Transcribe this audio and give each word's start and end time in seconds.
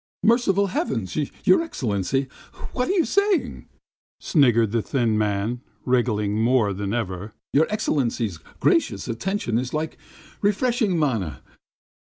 "Merciful 0.23 0.65
heavens, 0.73 1.15
your 1.45 1.61
Excellency! 1.61 2.25
What 2.73 2.87
are 2.87 2.91
you 2.93 3.05
saying...?" 3.05 3.67
sniggered 4.19 4.71
the 4.71 4.81
thin 4.81 5.15
man, 5.15 5.61
wriggling 5.85 6.41
more 6.43 6.73
than 6.73 6.91
ever. 6.91 7.33
"Your 7.53 7.67
Excellency's 7.69 8.39
gracious 8.59 9.07
attention 9.07 9.59
is 9.59 9.75
like 9.75 9.99
refreshing 10.41 10.97
manna. 10.97 11.43